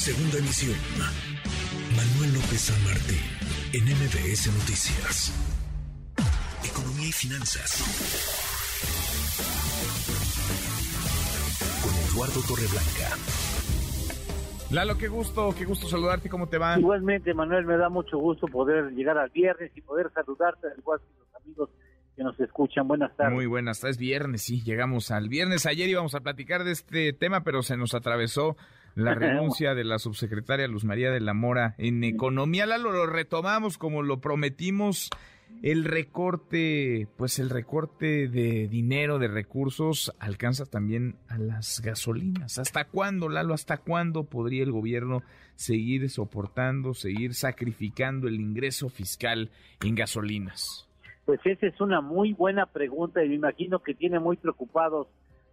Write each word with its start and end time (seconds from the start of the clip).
Segunda 0.00 0.38
emisión. 0.38 0.78
Manuel 1.94 2.32
López 2.32 2.72
San 2.72 2.84
Martín, 2.84 3.20
en 3.74 3.84
MBS 3.84 4.48
Noticias. 4.48 5.28
Economía 6.64 7.08
y 7.08 7.12
finanzas. 7.12 7.84
Con 11.84 11.92
Eduardo 12.08 12.40
Torreblanca. 12.48 13.12
Lalo, 14.70 14.96
qué 14.96 15.08
gusto, 15.08 15.54
qué 15.54 15.66
gusto 15.66 15.86
saludarte, 15.86 16.30
¿cómo 16.30 16.48
te 16.48 16.56
va? 16.56 16.78
Igualmente, 16.78 17.34
Manuel, 17.34 17.66
me 17.66 17.76
da 17.76 17.90
mucho 17.90 18.16
gusto 18.16 18.46
poder 18.46 18.92
llegar 18.92 19.18
al 19.18 19.28
viernes 19.28 19.70
y 19.76 19.82
poder 19.82 20.10
saludarte, 20.14 20.68
al 20.68 20.78
igual 20.78 21.00
que 21.00 21.18
los 21.18 21.42
amigos 21.42 21.68
que 22.16 22.22
nos 22.22 22.40
escuchan. 22.40 22.88
Buenas 22.88 23.14
tardes. 23.18 23.34
Muy 23.34 23.44
buenas 23.44 23.80
tardes, 23.80 23.98
viernes, 23.98 24.40
sí, 24.44 24.62
llegamos 24.62 25.10
al 25.10 25.28
viernes. 25.28 25.66
Ayer 25.66 25.90
íbamos 25.90 26.14
a 26.14 26.20
platicar 26.20 26.64
de 26.64 26.72
este 26.72 27.12
tema, 27.12 27.42
pero 27.44 27.62
se 27.62 27.76
nos 27.76 27.92
atravesó 27.92 28.56
la 28.94 29.14
renuncia 29.16 29.74
de 29.74 29.84
la 29.84 29.98
subsecretaria 29.98 30.68
Luz 30.68 30.84
María 30.84 31.10
de 31.10 31.20
la 31.20 31.34
Mora 31.34 31.74
en 31.78 32.04
Economía. 32.04 32.66
Lalo, 32.66 32.92
lo 32.92 33.06
retomamos 33.06 33.78
como 33.78 34.02
lo 34.02 34.20
prometimos. 34.20 35.10
El 35.62 35.84
recorte, 35.84 37.08
pues 37.16 37.38
el 37.38 37.50
recorte 37.50 38.28
de 38.28 38.66
dinero, 38.68 39.18
de 39.18 39.28
recursos, 39.28 40.14
alcanza 40.18 40.64
también 40.64 41.16
a 41.28 41.38
las 41.38 41.80
gasolinas. 41.82 42.58
¿Hasta 42.58 42.84
cuándo, 42.84 43.28
Lalo? 43.28 43.52
¿Hasta 43.52 43.76
cuándo 43.76 44.24
podría 44.24 44.62
el 44.62 44.72
gobierno 44.72 45.22
seguir 45.56 46.08
soportando, 46.08 46.94
seguir 46.94 47.34
sacrificando 47.34 48.26
el 48.26 48.40
ingreso 48.40 48.88
fiscal 48.88 49.50
en 49.84 49.96
gasolinas? 49.96 50.88
Pues 51.26 51.40
esa 51.44 51.66
es 51.66 51.80
una 51.80 52.00
muy 52.00 52.32
buena 52.32 52.66
pregunta 52.66 53.22
y 53.22 53.28
me 53.28 53.34
imagino 53.34 53.80
que 53.80 53.94
tiene 53.94 54.18
muy 54.18 54.36
preocupados 54.36 55.08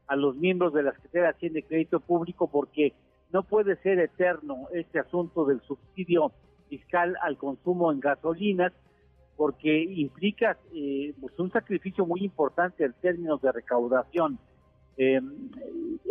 a 0.08 0.16
los 0.16 0.36
miembros 0.38 0.74
de 0.74 0.84
la 0.84 0.94
Secretaría 0.94 1.24
de 1.24 1.30
Hacienda 1.34 1.60
y 1.60 1.64
Crédito 1.64 2.00
Público 2.00 2.50
porque 2.50 2.94
no 3.32 3.44
puede 3.44 3.76
ser 3.78 4.00
eterno 4.00 4.68
este 4.74 5.00
asunto 5.00 5.46
del 5.46 5.62
subsidio 5.62 6.32
fiscal 6.70 7.16
al 7.22 7.38
consumo 7.38 7.92
en 7.92 8.00
gasolinas 8.00 8.74
porque 9.36 9.84
implica 9.84 10.58
eh, 10.74 11.14
pues 11.22 11.38
un 11.40 11.52
sacrificio 11.52 12.06
muy 12.06 12.24
importante 12.24 12.84
en 12.84 12.94
términos 12.94 13.42
de 13.42 13.52
recaudación. 13.52 14.40
Eh, 14.98 15.22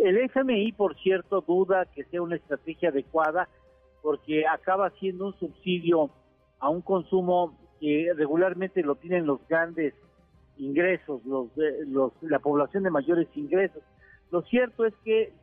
el 0.01 0.17
FMI, 0.17 0.71
por 0.71 0.95
cierto, 0.95 1.41
duda 1.41 1.85
que 1.93 2.05
sea 2.05 2.21
una 2.21 2.37
estrategia 2.37 2.89
adecuada 2.89 3.49
porque 4.01 4.47
acaba 4.47 4.89
siendo 4.91 5.27
un 5.27 5.33
subsidio 5.37 6.09
a 6.59 6.69
un 6.69 6.81
consumo 6.81 7.57
que 7.81 8.11
regularmente 8.15 8.81
lo 8.81 8.95
tienen 8.95 9.25
los 9.25 9.45
grandes 9.49 9.93
ingresos, 10.57 11.23
los, 11.25 11.49
los 11.87 12.13
la 12.21 12.39
población 12.39 12.83
de 12.83 12.89
mayores 12.89 13.27
ingresos. 13.35 13.83
Lo 14.31 14.41
cierto 14.43 14.85
es 14.85 14.93
que, 15.05 15.33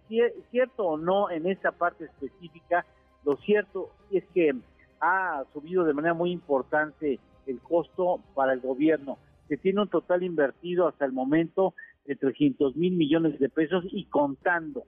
cierto 0.50 0.84
o 0.84 0.98
no 0.98 1.30
en 1.30 1.46
esta 1.46 1.72
parte 1.72 2.04
específica, 2.04 2.84
lo 3.24 3.36
cierto 3.38 3.90
es 4.10 4.24
que 4.34 4.54
ha 5.00 5.42
subido 5.52 5.84
de 5.84 5.94
manera 5.94 6.14
muy 6.14 6.30
importante 6.30 7.18
el 7.46 7.60
costo 7.60 8.20
para 8.34 8.52
el 8.52 8.60
gobierno, 8.60 9.18
que 9.48 9.56
tiene 9.56 9.82
un 9.82 9.88
total 9.88 10.22
invertido 10.22 10.86
hasta 10.86 11.04
el 11.04 11.12
momento 11.12 11.74
de 12.06 12.16
300 12.16 12.76
mil 12.76 12.94
millones 12.94 13.38
de 13.38 13.48
pesos 13.48 13.84
y 13.90 14.04
contando. 14.04 14.84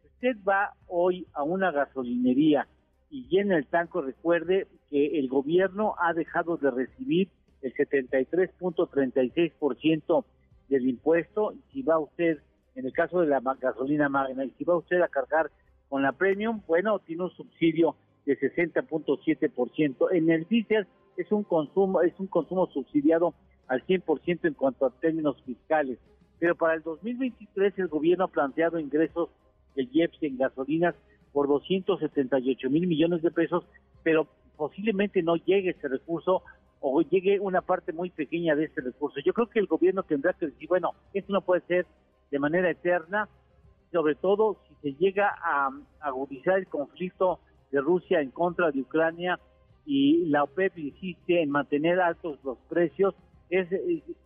Si 0.00 0.08
usted 0.08 0.36
va 0.48 0.74
hoy 0.86 1.26
a 1.32 1.42
una 1.42 1.72
gasolinería 1.72 2.68
y 3.10 3.26
llena 3.28 3.56
el 3.56 3.66
tanco, 3.66 4.02
recuerde 4.02 4.68
que 4.90 5.18
el 5.18 5.28
gobierno 5.28 5.96
ha 5.98 6.12
dejado 6.12 6.56
de 6.56 6.70
recibir 6.70 7.28
el 7.62 7.74
73.36% 7.74 10.24
del 10.68 10.88
impuesto. 10.88 11.54
Si 11.72 11.82
va 11.82 11.98
usted, 11.98 12.38
en 12.74 12.86
el 12.86 12.92
caso 12.92 13.20
de 13.20 13.26
la 13.26 13.40
gasolina 13.60 14.08
magna, 14.08 14.44
y 14.44 14.50
si 14.50 14.64
va 14.64 14.76
usted 14.76 15.00
a 15.00 15.08
cargar 15.08 15.50
con 15.88 16.02
la 16.02 16.12
premium, 16.12 16.62
bueno, 16.66 16.98
tiene 17.00 17.24
un 17.24 17.30
subsidio 17.30 17.96
de 18.24 18.38
60.7%. 18.38 20.08
En 20.12 20.30
el 20.30 20.46
diésel 20.48 20.86
es 21.16 21.30
un 21.30 21.44
consumo 21.44 22.00
es 22.02 22.18
un 22.18 22.26
consumo 22.26 22.66
subsidiado 22.68 23.34
al 23.68 23.84
100% 23.86 24.40
en 24.44 24.54
cuanto 24.54 24.86
a 24.86 24.90
términos 24.90 25.36
fiscales. 25.44 25.98
Pero 26.38 26.56
para 26.56 26.74
el 26.74 26.82
2023 26.82 27.78
el 27.78 27.88
gobierno 27.88 28.24
ha 28.24 28.28
planteado 28.28 28.78
ingresos 28.78 29.28
de 29.74 29.88
IEPS 29.92 30.22
en 30.22 30.38
gasolinas 30.38 30.94
por 31.32 31.48
278 31.48 32.70
mil 32.70 32.86
millones 32.86 33.22
de 33.22 33.30
pesos, 33.30 33.64
pero 34.02 34.26
posiblemente 34.56 35.22
no 35.22 35.36
llegue 35.36 35.70
ese 35.70 35.88
recurso 35.88 36.42
o 36.80 37.00
llegue 37.02 37.38
una 37.38 37.60
parte 37.60 37.92
muy 37.92 38.10
pequeña 38.10 38.56
de 38.56 38.64
ese 38.64 38.80
recurso. 38.80 39.20
Yo 39.24 39.32
creo 39.32 39.46
que 39.46 39.60
el 39.60 39.66
gobierno 39.66 40.02
tendrá 40.02 40.32
que 40.32 40.46
decir, 40.46 40.68
bueno, 40.68 40.90
esto 41.14 41.32
no 41.32 41.40
puede 41.40 41.62
ser 41.62 41.86
de 42.32 42.38
manera 42.38 42.70
eterna, 42.70 43.28
sobre 43.92 44.14
todo 44.14 44.56
si 44.66 44.74
se 44.82 44.98
llega 44.98 45.28
a 45.44 45.70
agudizar 46.00 46.58
el 46.58 46.66
conflicto 46.66 47.38
de 47.70 47.80
Rusia 47.82 48.20
en 48.20 48.30
contra 48.30 48.70
de 48.70 48.80
Ucrania 48.80 49.38
y 49.84 50.24
la 50.26 50.44
OPEP 50.44 50.78
insiste 50.78 51.42
en 51.42 51.50
mantener 51.50 52.00
altos 52.00 52.38
los 52.42 52.56
precios, 52.70 53.14
es 53.50 53.68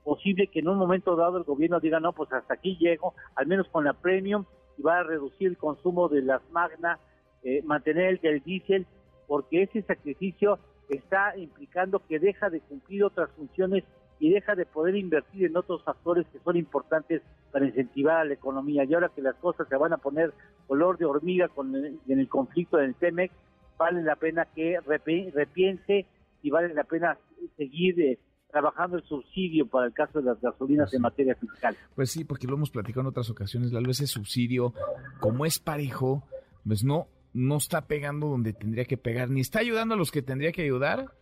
posible 0.04 0.46
que 0.46 0.60
en 0.60 0.68
un 0.68 0.78
momento 0.78 1.16
dado 1.16 1.38
el 1.38 1.42
gobierno 1.42 1.80
diga, 1.80 1.98
no, 1.98 2.12
pues 2.12 2.32
hasta 2.32 2.54
aquí 2.54 2.76
llego, 2.78 3.14
al 3.34 3.48
menos 3.48 3.66
con 3.68 3.84
la 3.84 3.92
premium, 3.92 4.44
y 4.78 4.82
va 4.82 5.00
a 5.00 5.02
reducir 5.02 5.48
el 5.48 5.56
consumo 5.56 6.08
de 6.08 6.22
las 6.22 6.48
magna, 6.52 7.00
eh, 7.42 7.60
mantener 7.64 8.06
el 8.06 8.18
del 8.20 8.40
diésel, 8.40 8.86
porque 9.26 9.62
ese 9.62 9.82
sacrificio 9.82 10.60
está 10.88 11.36
implicando 11.36 11.98
que 12.06 12.20
deja 12.20 12.50
de 12.50 12.60
cumplir 12.60 13.02
otras 13.02 13.28
funciones 13.32 13.82
y 14.18 14.30
deja 14.30 14.54
de 14.54 14.66
poder 14.66 14.96
invertir 14.96 15.46
en 15.46 15.56
otros 15.56 15.82
factores 15.82 16.26
que 16.32 16.38
son 16.40 16.56
importantes 16.56 17.22
para 17.52 17.66
incentivar 17.66 18.18
a 18.18 18.24
la 18.24 18.34
economía. 18.34 18.84
Y 18.84 18.94
ahora 18.94 19.10
que 19.14 19.22
las 19.22 19.36
cosas 19.36 19.68
se 19.68 19.76
van 19.76 19.92
a 19.92 19.98
poner 19.98 20.32
color 20.66 20.98
de 20.98 21.04
hormiga 21.04 21.48
con 21.48 21.74
en 21.74 22.00
el 22.06 22.28
conflicto 22.28 22.78
del 22.78 22.94
TEMEC, 22.94 23.30
vale 23.78 24.02
la 24.02 24.16
pena 24.16 24.46
que 24.54 24.78
repiense 24.80 26.06
y 26.42 26.50
vale 26.50 26.72
la 26.74 26.84
pena 26.84 27.18
seguir 27.56 28.00
eh, 28.00 28.18
trabajando 28.50 28.96
el 28.96 29.04
subsidio 29.04 29.66
para 29.66 29.86
el 29.86 29.92
caso 29.92 30.20
de 30.20 30.26
las 30.26 30.40
gasolinas 30.40 30.92
en 30.94 31.02
materia 31.02 31.34
fiscal. 31.34 31.76
Pues 31.94 32.10
sí, 32.10 32.24
porque 32.24 32.46
lo 32.46 32.54
hemos 32.54 32.70
platicado 32.70 33.02
en 33.02 33.08
otras 33.08 33.30
ocasiones, 33.30 33.72
la 33.72 33.80
ese 33.80 34.06
subsidio, 34.06 34.72
como 35.20 35.44
es 35.44 35.58
parejo, 35.58 36.24
pues 36.66 36.84
no, 36.84 37.08
no 37.32 37.56
está 37.56 37.86
pegando 37.86 38.28
donde 38.28 38.52
tendría 38.52 38.84
que 38.84 38.96
pegar, 38.96 39.28
ni 39.28 39.40
está 39.40 39.58
ayudando 39.58 39.94
a 39.94 39.98
los 39.98 40.10
que 40.10 40.22
tendría 40.22 40.52
que 40.52 40.62
ayudar, 40.62 41.12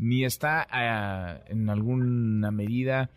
ni 0.00 0.24
está 0.24 0.66
ah, 0.70 1.40
en 1.48 1.68
alguna 1.68 2.50
medida 2.50 3.10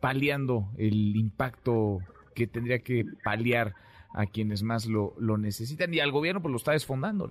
paliando 0.00 0.68
el 0.78 1.16
impacto 1.16 1.98
que 2.34 2.46
tendría 2.46 2.78
que 2.78 3.04
paliar 3.24 3.74
a 4.14 4.26
quienes 4.26 4.62
más 4.62 4.86
lo, 4.86 5.14
lo 5.18 5.36
necesitan 5.36 5.92
y 5.92 5.98
al 5.98 6.12
gobierno 6.12 6.40
pues 6.40 6.52
lo 6.52 6.58
está 6.58 6.72
desfondando. 6.72 7.28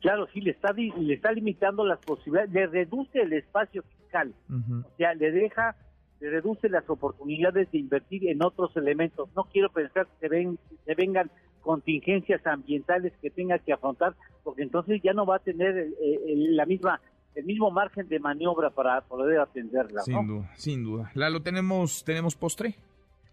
Claro, 0.00 0.28
sí, 0.34 0.42
le 0.42 0.50
está, 0.50 0.72
le 0.72 1.14
está 1.14 1.32
limitando 1.32 1.84
las 1.84 1.98
posibilidades, 2.00 2.52
le 2.52 2.66
reduce 2.66 3.20
el 3.20 3.32
espacio 3.32 3.82
fiscal, 3.82 4.34
o 4.50 4.96
sea, 4.96 5.14
le 5.14 5.32
deja, 5.32 5.74
le 6.20 6.30
reduce 6.30 6.68
las 6.68 6.88
oportunidades 6.90 7.70
de 7.72 7.78
invertir 7.78 8.28
en 8.28 8.42
otros 8.42 8.76
elementos. 8.76 9.30
No 9.34 9.44
quiero 9.44 9.70
pensar 9.70 10.06
que 10.06 10.18
se, 10.20 10.28
ven, 10.28 10.58
se 10.84 10.94
vengan 10.94 11.30
contingencias 11.62 12.46
ambientales 12.46 13.12
que 13.22 13.30
tenga 13.30 13.58
que 13.58 13.72
afrontar, 13.72 14.14
porque 14.44 14.62
entonces 14.62 15.00
ya 15.02 15.14
no 15.14 15.24
va 15.26 15.36
a 15.36 15.40
tener 15.40 15.88
la 16.36 16.66
misma 16.66 17.00
el 17.34 17.44
mismo 17.44 17.70
margen 17.70 18.08
de 18.08 18.18
maniobra 18.18 18.70
para 18.70 19.00
poder 19.02 19.40
atenderla. 19.40 20.02
Sin 20.02 20.26
duda, 20.26 20.50
sin 20.56 20.84
duda. 20.84 21.10
¿Lalo, 21.14 21.42
tenemos, 21.42 22.04
tenemos 22.04 22.34
postre? 22.34 22.76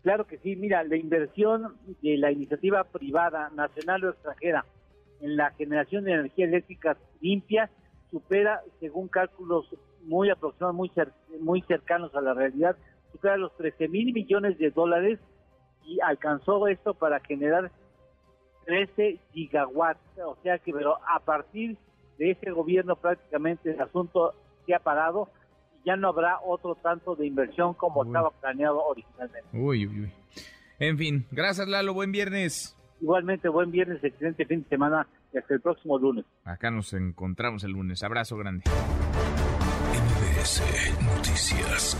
Claro 0.03 0.28
que 0.28 0.38
sí, 0.38 0.56
mira, 0.56 0.83
la 0.83 0.97
inversión 0.97 1.78
de 2.01 2.17
la 2.17 2.31
iniciativa 2.31 2.84
privada, 2.84 3.50
nacional 3.55 4.03
o 4.05 4.09
extranjera, 4.11 4.66
en 5.22 5.35
la 5.35 5.51
generación 5.51 6.03
de 6.03 6.13
energía 6.13 6.45
eléctrica 6.45 6.97
limpia 7.22 7.72
supera, 8.11 8.61
según 8.79 9.07
cálculos 9.07 9.66
muy 10.03 10.29
aproximados, 10.29 10.75
muy, 10.75 10.91
muy 11.39 11.61
cercanos 11.63 12.13
a 12.16 12.22
la 12.22 12.34
realidad, 12.34 12.78
supera 13.11 13.38
los 13.38 13.55
13 13.57 13.88
mil 13.88 14.13
millones 14.13 14.57
de 14.57 14.69
dólares 14.69 15.19
y 15.84 16.00
alcanzó 16.01 16.67
esto 16.67 16.94
para 16.94 17.19
generar 17.22 17.72
13 18.66 19.19
gigawatts. 19.34 19.99
O 20.25 20.37
sea 20.43 20.59
que, 20.59 20.72
pero 20.72 20.97
a 21.08 21.20
partir 21.20 21.78
de 22.17 22.32
ese 22.32 22.52
gobierno 22.52 22.96
prácticamente 22.96 23.72
el 23.72 23.82
asunto 23.82 24.34
se 24.66 24.73
ha 24.73 24.79
parado 24.79 25.29
y 25.82 25.88
ya 25.88 25.96
no 25.96 26.09
habrá 26.09 26.40
otro 26.46 26.76
tanto 26.76 27.16
de 27.16 27.28
inversión 27.28 27.73
como 27.73 28.03
estaba 28.03 28.32
planeado 28.32 28.84
originalmente. 28.84 29.47
Uy, 29.53 29.88
uy, 29.88 30.02
uy. 30.02 30.14
En 30.79 30.97
fin, 30.97 31.26
gracias 31.32 31.67
Lalo, 31.67 31.94
buen 31.94 32.12
viernes. 32.12 32.76
Igualmente, 33.02 33.50
buen 33.50 33.72
viernes, 33.72 34.03
excelente 34.03 34.46
fin 34.46 34.64
de 34.64 34.70
semana 34.70 35.08
y 35.34 35.38
hasta 35.38 35.53
el 35.53 35.62
próximo 35.62 36.00
lunes. 36.00 36.26
Acá 36.44 36.72
nos 36.72 36.94
encontramos 36.94 37.64
el 37.64 37.72
lunes. 37.72 38.03
Abrazo 38.03 38.38
grande. 38.38 38.64
MBS 39.91 40.61
Noticias. 41.03 41.97